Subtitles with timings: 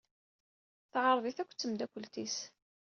[0.91, 2.37] Teɛreḍ-it akked temdakelt-is.